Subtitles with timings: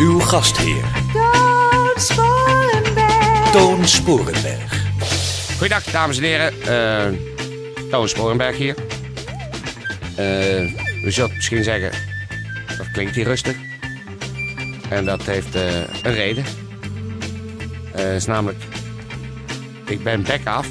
[0.00, 3.50] Uw gastheer, Toon Sporenberg.
[3.52, 4.82] Toon Sporenberg.
[5.56, 6.62] Goeiedag, dames en heren.
[6.62, 7.18] Eh
[7.90, 8.74] Toon Sporenberg hier.
[10.16, 11.90] Eh u zult misschien zeggen,
[12.78, 13.56] dat klinkt hier rustig.
[14.88, 16.44] En dat heeft eh, een reden.
[17.92, 18.62] Eh is namelijk,
[19.86, 20.66] ik ben bek af.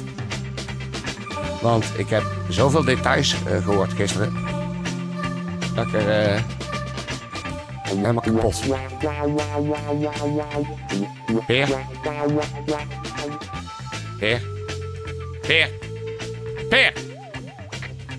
[1.62, 4.34] Want ik heb zoveel details eh, gehoord gisteren.
[5.74, 6.40] Dat ik er eh,
[7.96, 8.60] helemaal kapot.
[11.46, 11.68] Peer?
[14.18, 14.40] Peer?
[15.42, 15.68] Peer?
[16.68, 16.92] Peer!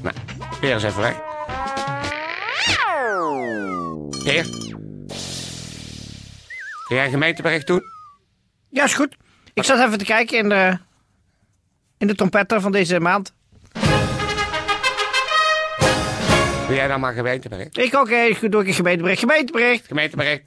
[0.01, 0.15] Nou,
[0.59, 1.21] Peer is even weg.
[4.23, 4.43] Peer?
[6.87, 7.81] Kun jij een gemeentebericht doen?
[8.69, 9.15] Ja, is goed.
[9.53, 10.77] Ik zat even te kijken in de,
[11.97, 13.33] in de trompetter van deze maand.
[16.71, 17.77] Doe jij dan maar gemeentebericht?
[17.77, 19.19] Ik ook, eh, goed doe ik een gemeentebericht.
[19.19, 19.87] Gemeentebericht.
[19.87, 20.43] Gemeentebericht.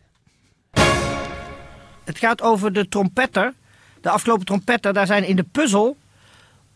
[2.05, 3.53] Het gaat over de trompetter.
[4.01, 5.97] De afgelopen trompetter, daar zijn in de puzzel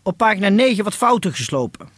[0.02, 1.88] op pagina 9 wat fouten geslopen.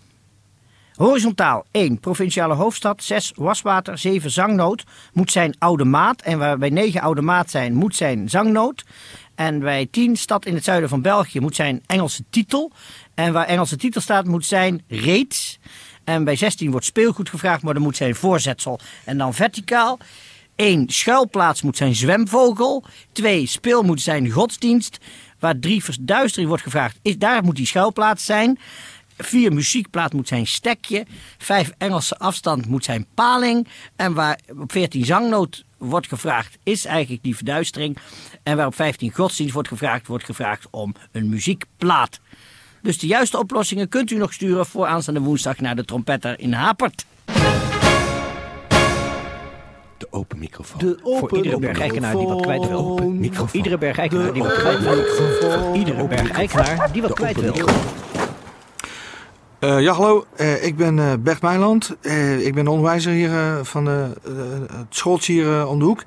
[0.95, 2.01] Horizontaal 1.
[2.01, 3.03] Provinciale hoofdstad.
[3.03, 3.33] 6.
[3.35, 3.99] Waswater.
[3.99, 4.31] 7.
[4.31, 4.85] Zangnoot.
[5.13, 6.23] Moet zijn oude maat.
[6.23, 8.85] En waar bij 9 oude maat zijn, moet zijn zangnoot.
[9.35, 10.17] En bij 10.
[10.17, 12.73] Stad in het zuiden van België moet zijn Engelse titel.
[13.15, 15.59] En waar Engelse titel staat, moet zijn reeds.
[16.05, 18.81] En bij 16 wordt speelgoed gevraagd, maar dan moet zijn voorzetsel.
[19.05, 19.99] En dan verticaal.
[20.57, 20.89] 1.
[20.89, 22.85] Schuilplaats moet zijn zwemvogel.
[23.13, 23.47] 2.
[23.47, 24.99] Speel moet zijn godsdienst.
[25.39, 25.85] Waar 3.
[25.85, 28.59] Verduistering wordt gevraagd, is, daar moet die schuilplaats zijn.
[29.25, 29.53] 4.
[29.53, 31.07] Muziekplaat moet zijn stekje.
[31.39, 31.73] 5.
[31.79, 33.69] Engelse afstand moet zijn paling.
[33.97, 37.97] En waar op 14 zangnoot wordt gevraagd, is eigenlijk die verduistering.
[38.43, 42.21] En waar op 15 godsdienst wordt gevraagd, wordt gevraagd om een muziekplaat.
[42.83, 46.53] Dus de juiste oplossingen kunt u nog sturen voor aanstaande woensdag naar de trompetter in
[46.53, 47.07] Hapert.
[49.99, 50.79] De open microfoon.
[50.79, 52.99] De Voor iedere bergijkenaar die wat kwijt wil.
[53.33, 55.05] Voor iedere bergijkenaar die wat kwijt wil.
[55.05, 57.69] Voor iedere bergijkenaar die wat kwijt wil.
[59.61, 60.25] Eh, ja, hallo.
[60.37, 61.97] Eh, ik ben eh, Bert Meiland.
[62.39, 63.31] Ik ben onderwijzer hier
[63.63, 64.07] van de,
[64.73, 66.03] het schooltje hier om de hoek.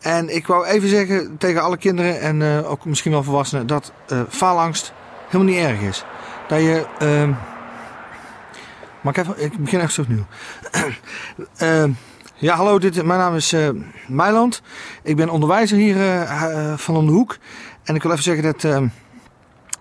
[0.00, 3.66] En ik wou even zeggen tegen alle kinderen en ook misschien wel volwassenen...
[3.66, 3.92] dat
[4.28, 4.92] faalangst
[5.28, 6.04] helemaal niet erg is.
[6.48, 6.86] Dat je...
[6.98, 7.32] ehm
[9.00, 10.26] maar ik, even, ik begin zo opnieuw.
[11.56, 11.90] Ehm,
[12.34, 12.78] ja, hallo.
[12.78, 13.54] Dit, mijn naam is
[14.06, 14.62] Meiland.
[15.02, 16.26] Ik ben onderwijzer hier
[16.76, 17.36] van om de hoek.
[17.84, 18.90] En ik wil even zeggen dat...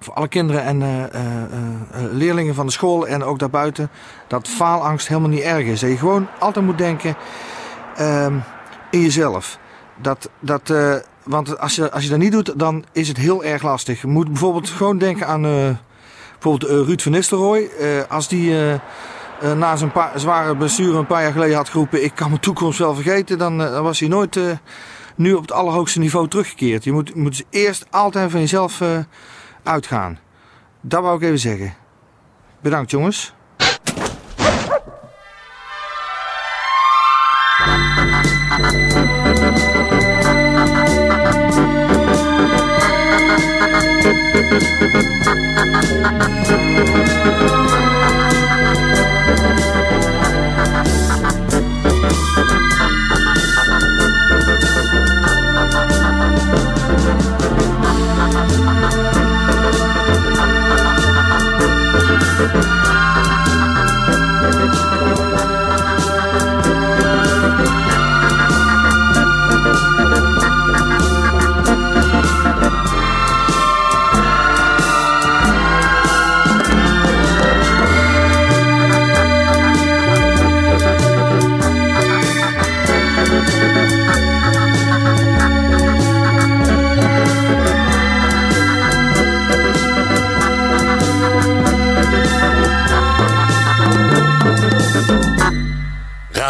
[0.03, 3.89] voor alle kinderen en eh, eh, eh, leerlingen van de school en ook daarbuiten,
[4.27, 5.79] dat faalangst helemaal niet erg is.
[5.79, 7.15] Dat je gewoon altijd moet denken
[7.95, 8.33] ehm,
[8.91, 9.59] in jezelf.
[10.01, 10.73] Dat, dat,
[11.23, 14.01] want als je, als je dat niet doet, dan is het heel erg lastig.
[14.01, 15.41] Je moet bijvoorbeeld gewoon denken aan
[16.31, 17.69] bijvoorbeeld Ruud van Nistelrooy.
[18.09, 18.55] Als die
[19.55, 22.03] na zijn zware blessure een paar jaar geleden had geroepen...
[22.03, 24.39] ik kan mijn toekomst wel vergeten, dan, dan was hij nooit
[25.15, 26.83] nu op het allerhoogste niveau teruggekeerd.
[26.83, 28.81] Je moet, moet dus eerst altijd van jezelf...
[29.63, 30.19] uitgaan.
[30.81, 31.73] Dat wou ik even zeggen.
[32.61, 33.33] Bedankt jongens.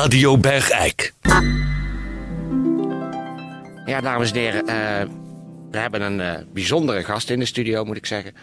[0.01, 1.13] Radio Bergijk.
[3.86, 5.07] Ja, dames en heren, eh,
[5.71, 8.36] we hebben een eh, bijzondere gast in de studio, moet ik zeggen.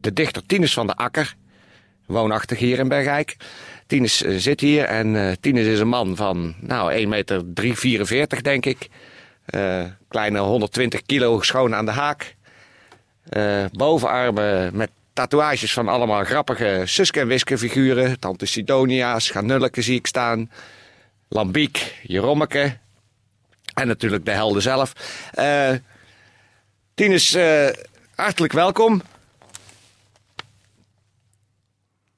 [0.00, 1.34] De dichter Tinus van de Akker,
[2.06, 3.36] woonachtig hier in Bergijk.
[3.86, 8.66] Tinus eh, zit hier en Tinus is een man van nou, 1 meter 3,44 denk
[8.66, 8.88] ik.
[10.08, 12.34] Kleine 120 kilo schoon aan de haak.
[13.72, 18.18] Bovenarmen met tatoeages van allemaal grappige Suske en Wiske figuren.
[18.18, 20.50] Tante Sidonia, Schanulleke zie ik staan.
[21.28, 22.76] Lambiek, Jerommeke.
[23.74, 24.92] En natuurlijk de helden zelf.
[25.32, 25.72] Eh
[26.94, 27.68] Tinus, eh,
[28.14, 29.02] hartelijk welkom.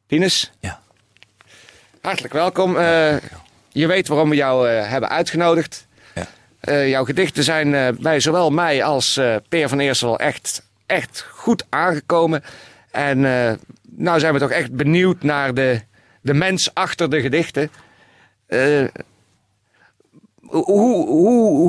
[0.07, 0.51] Tinus?
[0.61, 0.81] Ja.
[2.01, 2.77] Hartelijk welkom.
[2.77, 3.17] Eh,
[3.69, 5.87] je weet waarom we jou hebben uitgenodigd.
[6.15, 6.85] Ja.
[6.85, 12.43] Jouw gedichten zijn bij zowel mij als Peer van Eersel echt, echt goed aangekomen.
[12.91, 13.53] En uh,
[13.97, 15.81] nou zijn we toch echt benieuwd naar de,
[16.23, 17.71] de mens achter de gedichten.
[20.41, 21.69] Hoe, hoe, hoe,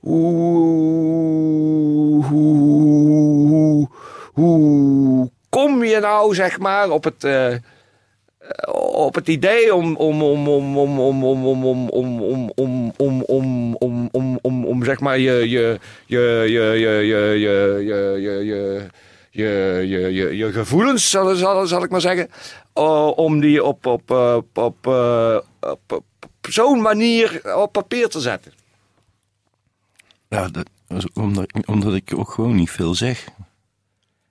[0.00, 0.62] hoe,
[4.32, 7.24] hoe, kom je nou, zeg maar, op het
[8.92, 12.92] op het idee om, om, om, om, om, om, om, om, om, om, om, om,
[12.96, 17.84] om, om, om, om, om, om, zeg maar, je, je, je, je, je, je, je,
[17.84, 18.88] je, je, je,
[19.30, 22.30] je, je, je, je gevoelens, zal, zal, zal ik maar zeggen,
[22.72, 26.04] eh, om die op, op, op, op, eh, op,
[26.40, 28.52] zo'n manier op papier te zetten.
[30.28, 30.68] Ja, dat,
[31.14, 33.28] omdat, omdat ik ook gewoon niet veel zeg.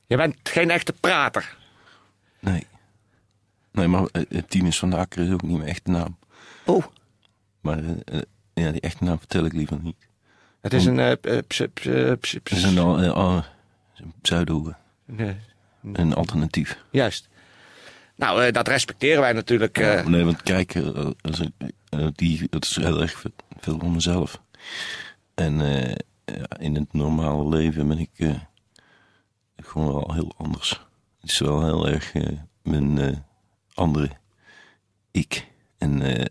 [0.08, 1.58] Je bent geen echte prater.
[3.74, 3.88] Nee.
[3.88, 6.18] Maar eh, eh, Tinus van de Akker is ook niet mijn echte naam.
[6.66, 6.84] Oh.
[7.62, 8.22] Maar eh,
[8.54, 10.08] ja, die echte naam vertel ik liever niet.
[10.62, 11.46] Het is een uh, uh, Het
[13.94, 14.74] is een, pseudo,
[15.06, 15.36] Nee,
[15.94, 16.84] een alternatief.
[16.92, 17.30] juist.
[18.16, 19.78] Nou, dat respecteren wij natuurlijk.
[19.78, 20.74] Ja, nee, want kijk,
[22.14, 24.42] die, dat is heel erg ve- veel om mezelf.
[25.34, 25.54] En
[26.26, 28.10] ja, in het normale leven ben ik
[29.58, 30.70] gewoon wel heel anders.
[31.22, 32.14] Het is wel heel erg
[32.62, 33.24] mijn
[33.74, 34.10] andere
[35.12, 35.48] ik.
[35.78, 36.26] En eh,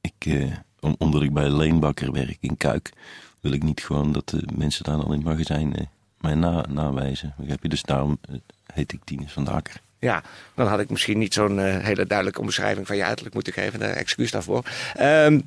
[0.00, 0.48] ik,
[0.80, 2.92] om- omdat ik bij Leenbakker werk in Kuik,
[3.40, 5.86] wil ik niet gewoon dat de mensen daar dan in het magazijn eh,
[6.20, 7.34] mij na, nawijzen.
[7.38, 7.68] Begrijp je?
[7.68, 8.18] Dus daarom
[8.72, 9.80] heet ik Tinus van de Akker.
[9.98, 10.22] Ja,
[10.54, 13.78] dan had ik misschien niet zo'n hele duidelijke omschrijving van je uiterlijk moeten geven.
[13.78, 14.64] Daar excuus daarvoor.
[14.94, 15.42] Is-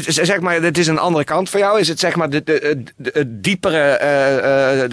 [0.00, 1.80] zeg maar, het is een andere kant van jou.
[1.80, 4.90] Is het zeg maar de, de, de- het diepere, eh, eh,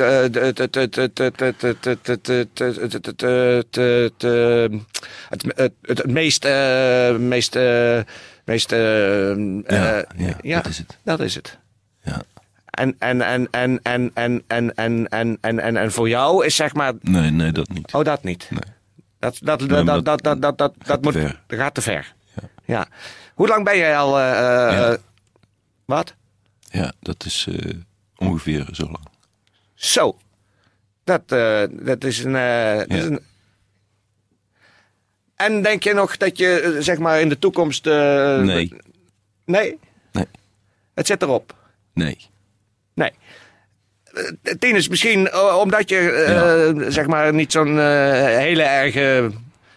[5.29, 7.99] het- eh, meest, eh, meest, eh,
[8.45, 9.33] meest, eh, Ja,
[9.67, 10.97] eh, ja, dat is het.
[11.03, 11.57] Dat is het.
[12.03, 12.21] Ja.
[12.65, 16.55] En, en, en, en, en, en, en, en, en, en, en, en voor jou is
[16.55, 17.93] zeg maar Nee, nee, dat niet.
[17.93, 18.47] Oh, dat niet.
[18.49, 18.59] Nee.
[19.19, 21.01] Dat, dat, dat, dat, dat, dat- dat, dat, dat.
[23.33, 24.19] Hoe lang ben jij al...
[24.19, 24.91] eh, eh, Ja.
[24.91, 24.97] eh,
[25.85, 26.13] wat?
[26.61, 27.47] Ja, dat is
[28.15, 29.07] ongeveer zo lang.
[29.73, 30.17] Zo.
[31.03, 31.27] Dat,
[31.71, 32.33] dat is een...
[32.33, 33.19] dat is een
[35.35, 37.87] en denk je nog dat je, zeg maar, in de toekomst...
[37.87, 38.73] eh, Nee,
[39.45, 39.79] Nee?
[40.11, 40.25] Nee.
[40.93, 41.55] Het zit erop.
[41.93, 42.17] nee.
[42.93, 43.11] Nee.
[44.03, 47.77] Eh, Tinus, misschien omdat je, zeg maar, niet zo'n
[48.27, 49.31] hele erge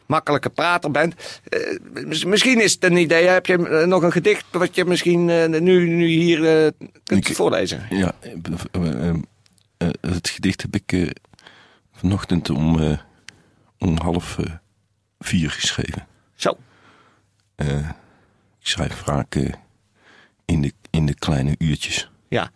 [0.07, 1.41] makkelijke prater bent.
[1.49, 4.85] Eh, mis- misschien is het een idee, heb je eh, nog een gedicht wat je
[4.85, 6.73] misschien eh, nu, nu hier
[7.05, 7.87] kunt Ik- voorlezen?
[7.91, 8.13] Ja,
[10.01, 11.13] het gedicht heb ik
[11.93, 12.99] vanochtend om,
[13.79, 14.37] om half
[15.19, 16.07] vier geschreven.
[16.35, 16.59] Zo.
[17.57, 19.35] Ik schrijf vaak
[20.45, 22.11] in, de, in de kleine uurtjes.
[22.29, 22.51] Ja.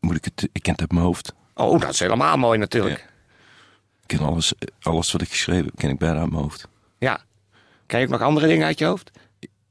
[0.00, 1.34] Moet ik het, ik ken het uit mijn hoofd.
[1.54, 2.98] Oh, dat is helemaal mooi natuurlijk.
[2.98, 3.11] Ik
[4.06, 6.68] ken alles, alles wat ik geschreven heb, ken ik bijna uit mijn hoofd.
[6.98, 7.20] Ja.
[7.86, 9.10] Ken je ook nog andere dingen uit je hoofd?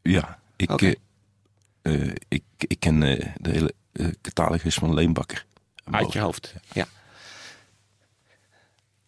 [0.01, 0.91] Ja, ik, eh,
[1.81, 3.73] eh, ik, ik ken eh, de hele
[4.21, 5.45] catalogus van Leenbakker.
[5.91, 6.85] Uit je hoofd, ja.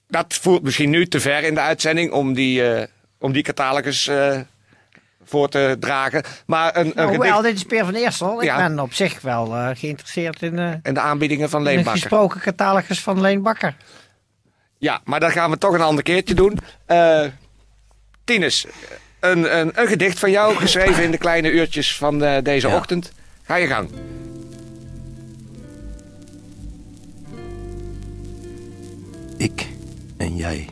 [0.07, 2.87] Dat voert misschien nu te ver in de uitzending om die, eh,
[3.17, 4.39] om die catalogus eh,
[5.23, 6.23] voor te dragen.
[6.45, 8.41] Maar een, een Nou, gedicht hoewel, dit is Peer van Eersel.
[8.41, 8.57] Ik Ja.
[8.67, 12.01] ben op zich wel eh, geïnteresseerd in, eh, en de aanbiedingen van een Leenbakker.
[12.01, 13.75] gesproken catalogus van Leen Bakker.
[14.83, 16.57] Ja, maar dat gaan we toch een ander keertje doen.
[18.23, 18.65] Tinus,
[19.19, 22.75] een, een, een gedicht van jou geschreven in de kleine uurtjes van eh, deze Ja.
[22.75, 23.11] ochtend.
[23.43, 23.89] Ga je gang.
[29.37, 29.67] Ik
[30.17, 30.69] en jij.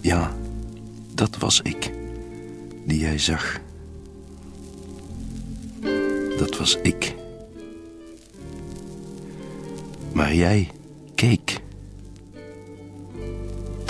[0.00, 0.32] Ja,
[1.14, 1.90] dat was ik,
[2.84, 3.58] die jij zag.
[6.38, 7.14] Dat was ik.
[10.12, 10.70] Maar jij
[11.14, 11.60] keek.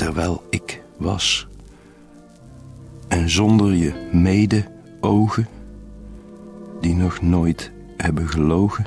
[0.08, 1.48] Terwijl ik was.
[3.08, 5.48] En zonder je mede-ogen,
[6.80, 8.86] die nog nooit hebben gelogen,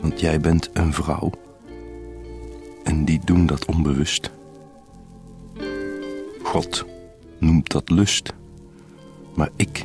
[0.00, 1.30] Want jij bent een vrouw.
[2.84, 4.30] En die doen dat onbewust.
[6.42, 6.84] God
[7.38, 8.32] noemt dat lust.
[9.34, 9.84] Maar ik,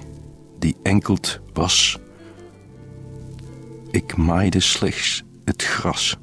[0.60, 2.00] die enkeld was.
[3.92, 6.18] Ik maaide slechts het gras.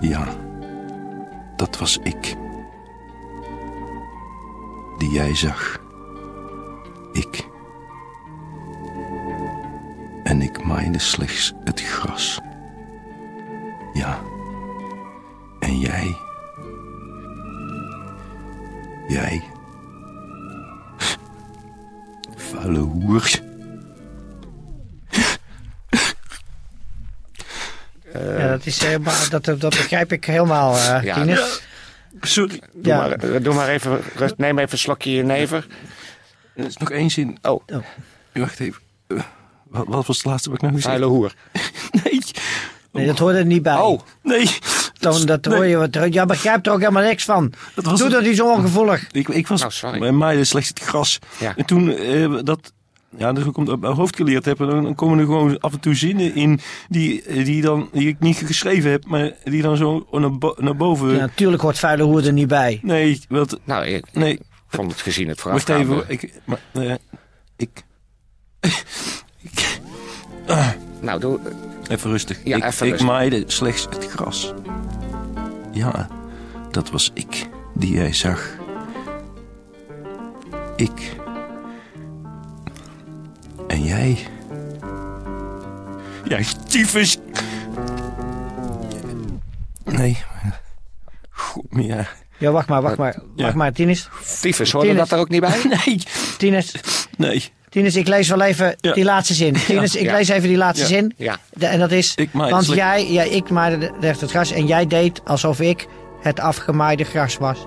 [0.00, 0.45] Ja,
[1.56, 2.36] dat was ik.
[4.98, 5.80] Die jij zag.
[7.12, 7.48] Ik.
[10.22, 12.40] En ik maaide slechts het gras.
[13.92, 14.20] Ja.
[15.58, 16.16] En jij.
[19.08, 19.42] Jij.
[22.36, 23.54] Vuile hoer.
[28.66, 31.62] Dat, is, eh, maar dat, dat begrijp ik helemaal, eh Ja, Tinus.
[32.20, 32.60] Sorry.
[32.72, 32.96] Doe, Ja.
[32.98, 35.66] maar, eh, doe maar even, rust, neem even een slokje jenever.
[36.54, 37.38] Er is nog één zin.
[37.42, 37.62] Oh,
[38.32, 38.80] Wacht even.
[39.68, 41.34] Wat, wat was het laatste wat ik nou gezegd vuile hoer.
[42.04, 42.20] Nee.
[42.92, 43.76] Nee, dat hoort er niet bij.
[43.76, 44.50] Oh, Nee.
[45.00, 46.12] Dan, dat hoor je wat.
[46.14, 47.52] Ja, begrijpt er ook helemaal niks van.
[47.74, 48.16] Dat was Doe het.
[48.16, 49.06] dat niet zo ongevoelig.
[49.12, 49.98] Ik, ik was Nou, sorry.
[49.98, 51.18] bij mij slechts het gras.
[51.38, 51.56] Ja.
[51.56, 52.72] En toen eh, dat.
[53.18, 54.60] Ja, dus ik op mijn hoofd geleerd heb.
[54.60, 58.18] En dan, komen er gewoon af en toe zinnen in die, die, dan, die ik
[58.18, 61.12] niet geschreven heb, maar die dan zo naar, bo- naar boven.
[61.12, 62.78] Ja, natuurlijk hoort vuile hoer er niet bij.
[62.82, 64.40] Nee, wat, nou, ik nee.
[64.68, 65.94] vond het gezien het Wacht voorafgaande.
[66.08, 66.12] even.
[66.12, 66.94] Ik, maar, eh,
[67.56, 67.84] ik,
[71.00, 71.38] Nou, doe,
[71.88, 72.40] even rustig.
[72.44, 73.08] Ja, ik, even ik rustig.
[73.10, 74.52] maaide slechts het gras.
[75.72, 76.08] Ja,
[76.70, 78.48] dat was ik die jij zag.
[80.76, 81.14] Ik.
[83.86, 84.18] Jij.
[86.24, 87.16] Jij tyfus.
[89.84, 90.16] Nee.
[91.30, 92.06] Goed, maar ja.
[92.38, 93.18] Ja, wacht maar, wacht maar.
[93.36, 93.42] Ja.
[93.44, 94.08] Wacht maar, Tinus.
[94.40, 95.02] tyfus, hoorde Tinus.
[95.02, 95.60] dat er ook niet bij?
[95.86, 96.00] Nee.
[96.38, 96.74] Tinus,
[97.16, 97.44] Nee.
[97.68, 98.92] Tinus, ik lees wel even Ja.
[98.92, 99.52] die laatste zin.
[99.54, 100.12] Tinus, ik Ja.
[100.16, 100.88] lees even die laatste Ja.
[100.88, 101.14] zin.
[101.16, 101.36] Ja.
[101.52, 104.50] De- en dat is, Ik maaide want jij, ja, ik maaide de- echt het gras
[104.52, 105.86] en jij deed alsof ik
[106.20, 107.58] het afgemaaide gras was.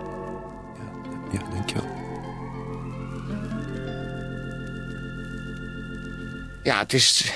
[1.32, 1.86] Ja, dankjewel.
[6.70, 7.32] Ja, het is...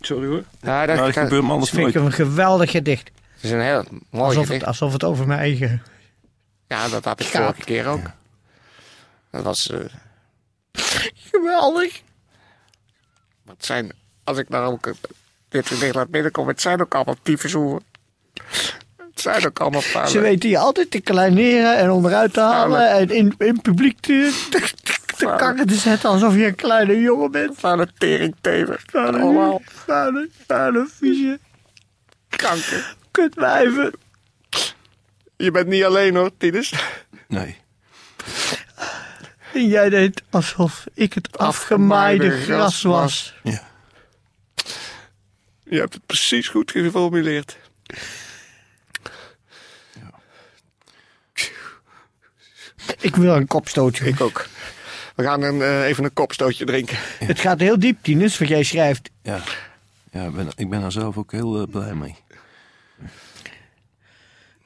[0.00, 0.44] Sorry hoor.
[0.60, 2.06] Ja, dat, Nou, dat kan- gebeurt me Dat anders vind ik nooit.
[2.06, 3.10] een geweldig gedicht.
[3.34, 4.52] het is een heel mooi Alsof gedicht.
[4.60, 5.82] het, alsof het over mijn eigen...
[6.68, 7.42] Ja, dat had ik Gaat.
[7.42, 8.06] vorige keer ook.
[9.30, 9.70] Dat was...
[9.70, 9.78] eh,
[11.30, 12.00] Geweldig.
[13.44, 13.92] wat zijn...
[14.24, 14.92] Als ik nou ook eh,
[15.48, 17.82] dit gedicht laat binnenkomen, het zijn ook allemaal tyfushoeren.
[19.10, 23.10] Het zijn ook allemaal Ze weten je altijd te kleineren en onderuit te halen en
[23.10, 24.72] in, in publiek te, te,
[25.16, 27.58] te kakken te zetten alsof je een kleine jongen bent.
[27.58, 28.76] Vuile teringteven.
[28.86, 31.38] Vuile, Allemaal vuile, vuile, vieze
[32.28, 32.96] kanker.
[33.10, 33.92] kutwijven.
[35.36, 36.74] Je bent niet alleen hoor, Tinus.
[37.28, 37.62] Nee.
[39.52, 43.34] En jij deed alsof ik het afgemaaide Afgemaaide gras gras was.
[43.42, 43.62] Ja.
[45.64, 47.56] Je hebt het precies goed geformuleerd.
[53.00, 54.04] Ik wil een kopstootje.
[54.04, 54.46] Ik ook.
[55.14, 56.96] We gaan een, eh, even een kopstootje drinken.
[57.18, 59.10] Het gaat heel diep, Tinus, wat jij schrijft.
[59.22, 59.40] Ja.
[60.12, 62.14] Ja, ik ben, ik ben er zelf ook heel eh, blij mee.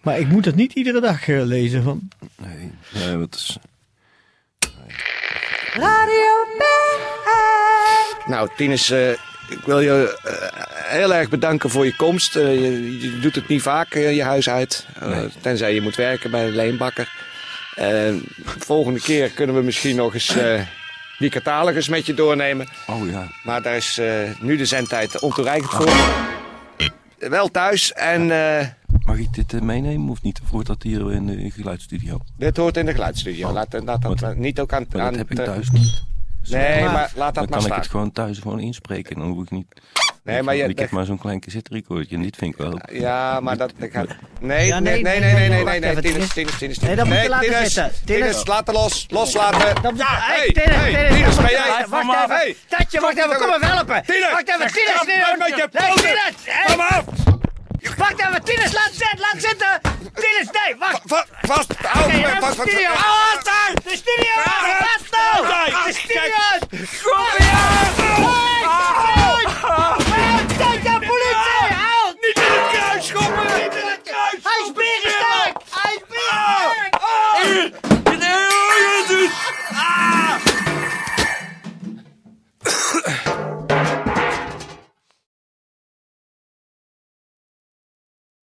[0.03, 1.83] Maar ik moet het niet iedere dag eh, lezen.
[1.83, 2.09] Van.
[2.37, 3.59] Nee, nee wat is...
[5.75, 6.27] Radio.
[8.27, 9.11] Nou, Tinus, eh,
[9.49, 12.37] ik wil je eh, heel erg bedanken voor je komst.
[12.37, 14.87] Eh, je, je doet het niet vaak, eh, je huis uit.
[15.01, 17.18] Eh, Tenzij je moet werken bij de leenbakker.
[17.79, 18.15] Eh,
[18.59, 20.61] volgende keer kunnen we misschien nog eens eh,
[21.19, 22.69] die catalogus met je doornemen.
[22.87, 23.27] Oh ja.
[23.45, 25.93] Maar daar is eh, nu de zendtijd ontoereikend voor.
[27.19, 28.67] Wel thuis en eh,
[29.07, 30.41] Mag ik dit meenemen of niet?
[30.43, 32.21] Of wordt dat hier in de geluidsstudio?
[32.37, 33.47] dit hoort in de geluidsstudio.
[33.49, 34.87] Oh, Laat, laat dat maar niet ook aan...
[34.93, 36.03] Maar aan dat heb ik thuis niet.
[36.49, 37.79] Nee, Maar- maar laat dat Dan maar kan ik staan.
[37.81, 39.17] het gewoon thuis gewoon inspreken.
[39.19, 39.67] Dan hoef ik niet...
[40.23, 42.81] Nee, maar je, ik heb maar zo'n klein cassette-recordje en dit vind ik wel...
[42.93, 43.73] Ja, maar dat...
[43.79, 44.07] Ik nee,
[44.41, 46.79] nee, nee, nee, nee, nee, nee, Tinus, Tinus, Tinus.
[46.79, 47.93] Nee, dat moet laten zitten.
[48.05, 49.07] Tinus, laat het los.
[49.09, 49.83] Loslaten.
[49.83, 51.87] nee nee Tinus, nee ben jij...
[51.89, 52.55] Wacht even.
[52.69, 53.37] Tatje, wacht even.
[53.37, 54.03] Kom nee helpen.
[54.07, 54.31] Tinus.
[54.31, 55.03] Wacht even, Tinus.
[55.07, 55.23] nee
[56.67, 57.05] Kom af.
[57.97, 59.81] Wacht even, Tinus, laat zitten, laat zitten.
[60.15, 61.01] Tinus, nee, wacht.
[61.41, 62.59] Vast, hou me vast.
[62.59, 62.91] Ah, de studio,
[63.85, 64.35] de studio,